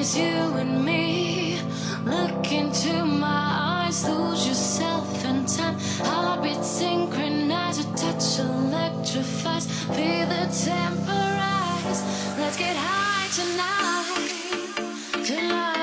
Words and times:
is 0.00 0.16
you 0.16 0.56
and 0.56 0.82
me. 0.82 1.60
Look 2.04 2.52
into 2.52 3.04
my 3.04 3.84
eyes, 3.84 4.08
lose 4.08 4.46
yourself 4.48 5.24
in 5.26 5.44
time. 5.44 5.76
Heartbeat 6.08 6.64
synchronized, 6.64 7.80
a 7.80 7.96
touch 7.96 8.38
electrifies. 8.38 9.66
Feel 9.96 10.26
the 10.32 10.44
temporize. 10.64 12.00
Let's 12.38 12.56
get 12.56 12.76
high 12.76 13.28
tonight. 13.38 15.26
Tonight. 15.26 15.79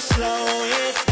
slow 0.00 0.44
it 0.62 1.05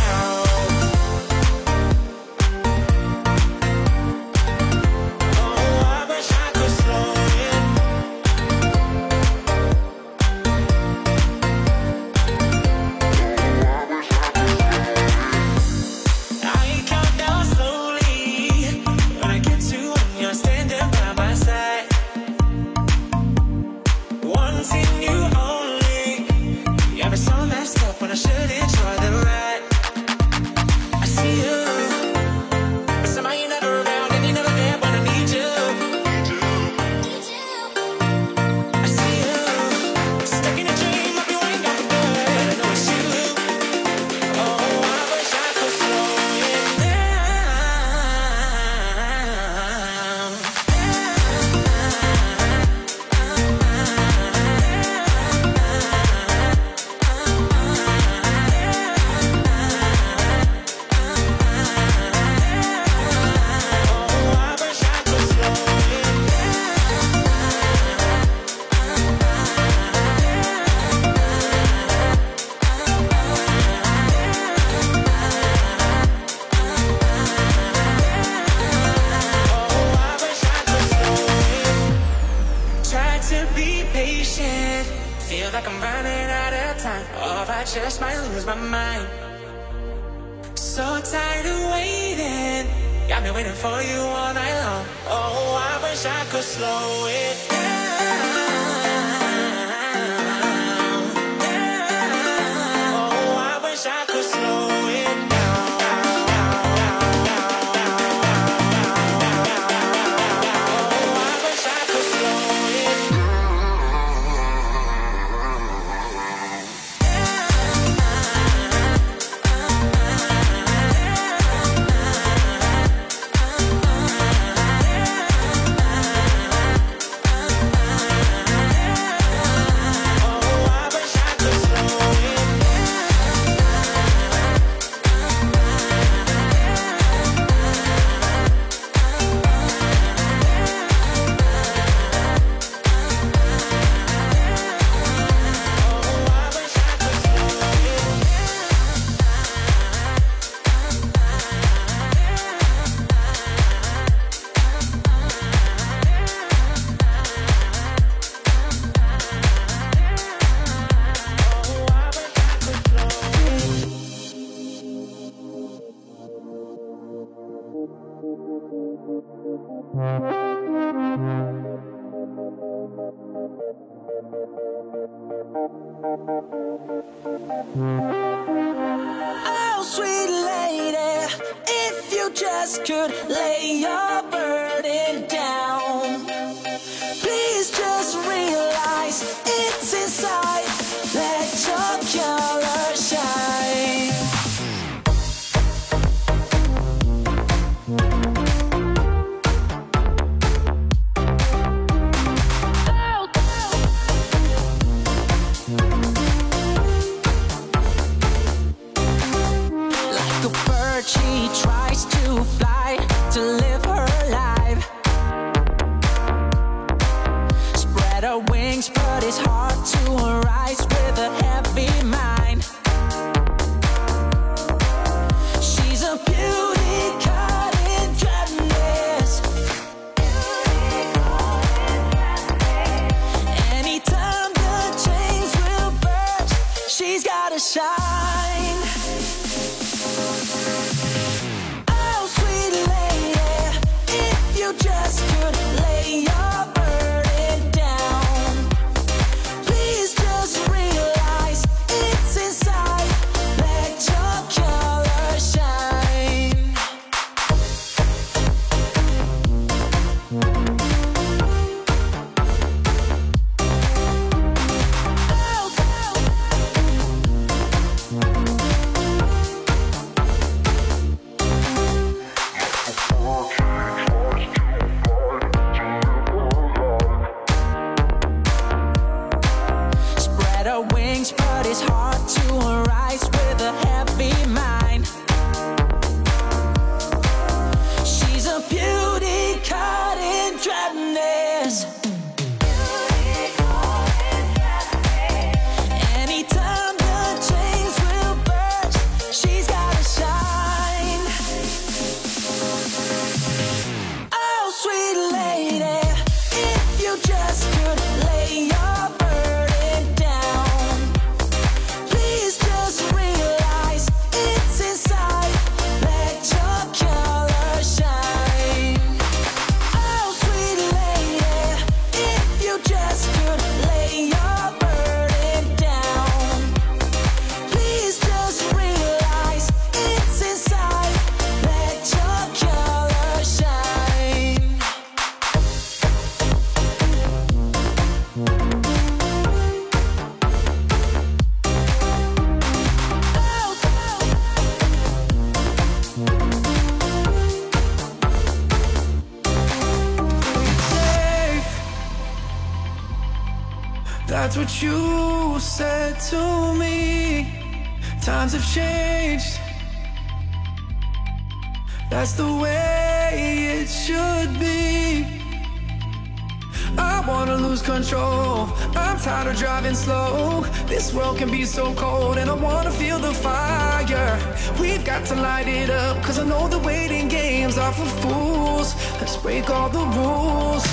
so 371.75 371.93
cold 371.95 372.39
and 372.39 372.49
I 372.49 372.55
wanna 372.55 372.93
feel 372.93 373.19
the 373.19 373.35
fire. 373.35 374.39
We've 374.79 375.05
got 375.05 375.27
to 375.27 375.35
light 375.35 375.67
it 375.67 375.91
up, 375.91 376.23
cause 376.23 376.39
I 376.39 376.45
know 376.45 376.69
the 376.69 376.79
waiting 376.79 377.27
games 377.27 377.79
are 377.79 377.93
for 377.93 378.07
fools. 378.23 378.95
Let's 379.21 379.37
break 379.37 379.69
all 379.71 379.89
the 379.89 380.07
rules. 380.19 380.85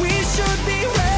We 0.00 0.10
should 0.10 0.60
be 0.64 0.86
ready. 0.96 1.17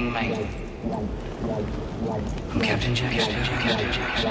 being 0.00 0.12
made. 0.12 1.29
Captain 2.62 2.94
Jack, 2.94 3.12
Captain 3.12 3.92
Jack. 3.92 4.30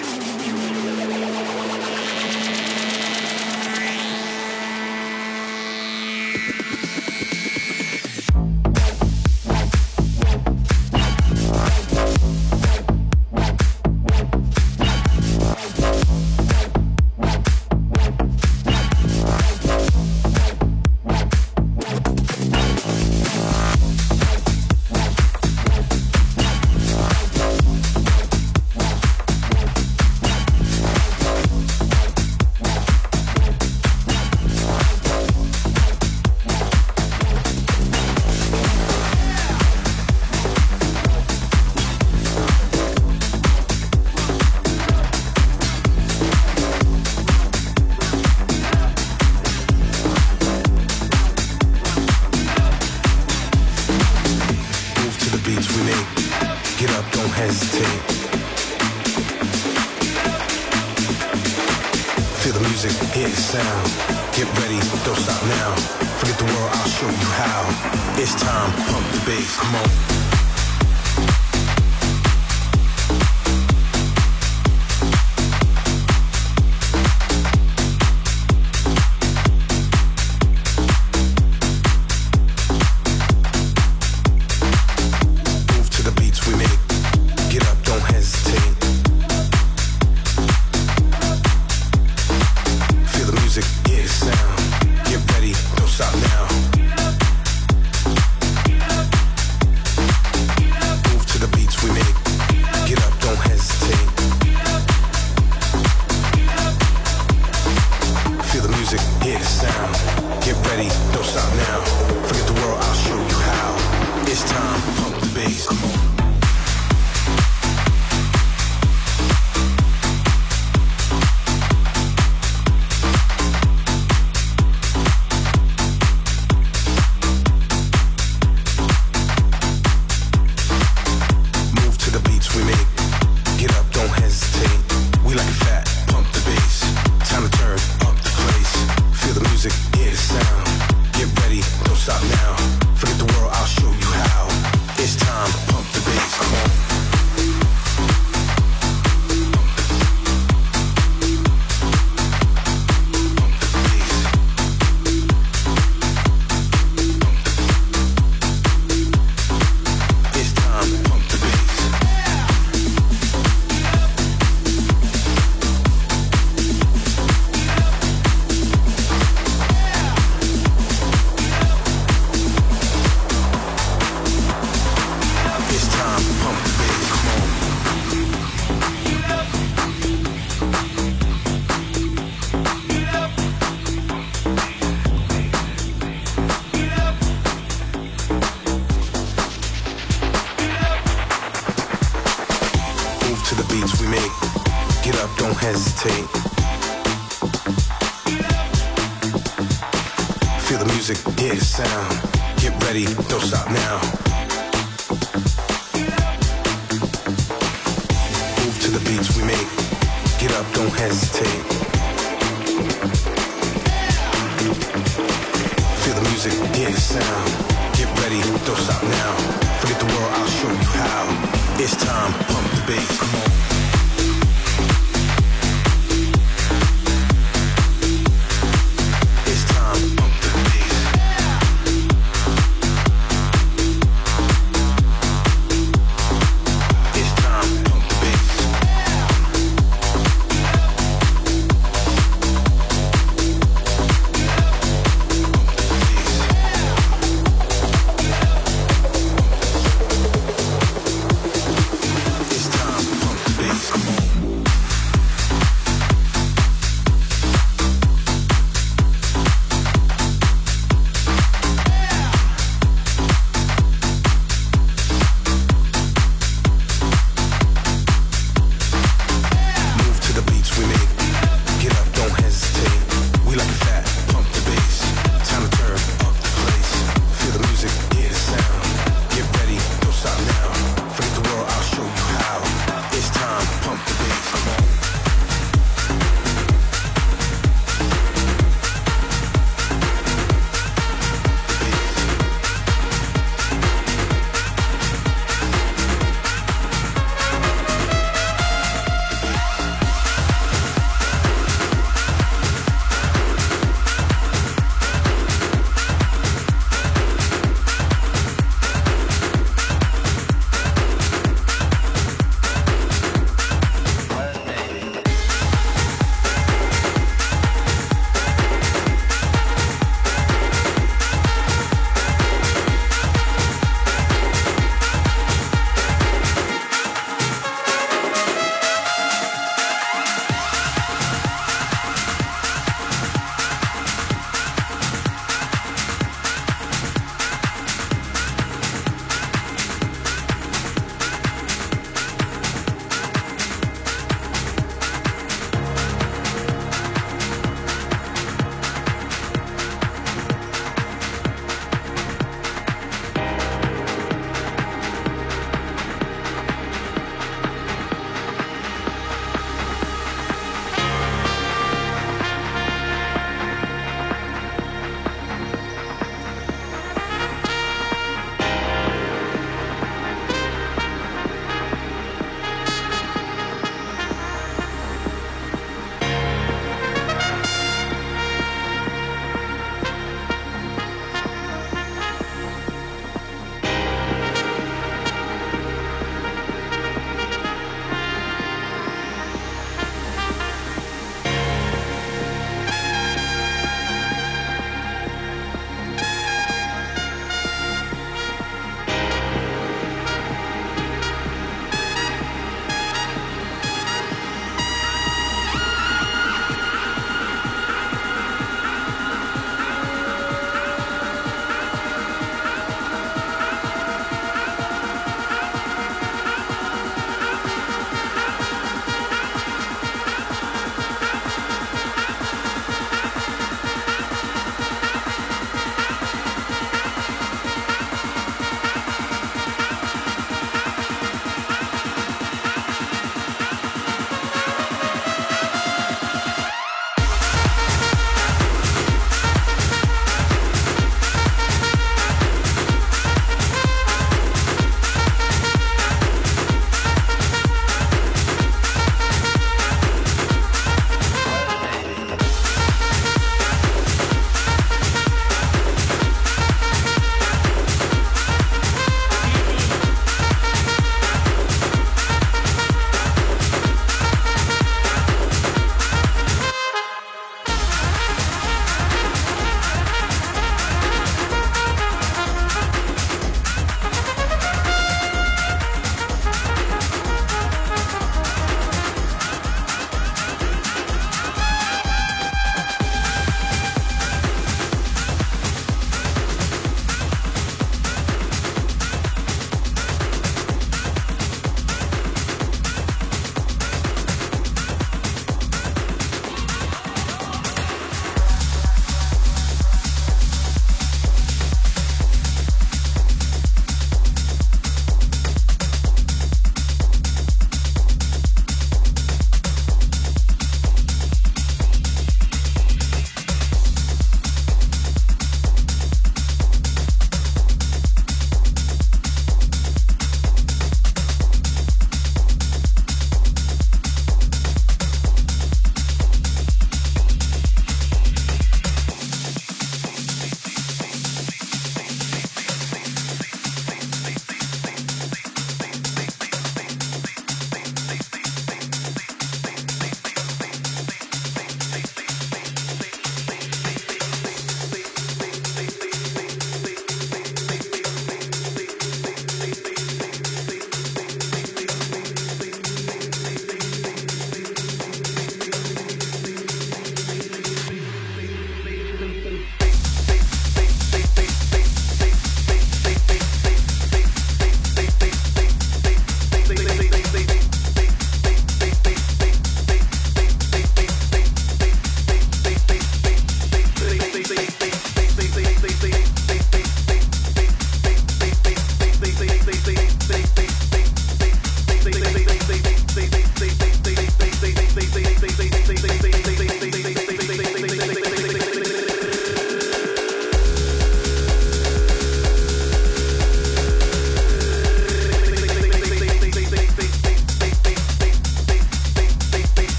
sound. 201.59 202.21
Get 202.57 202.71
ready, 202.83 203.05
don't 203.05 203.41
stop 203.41 203.69
now. 203.71 204.20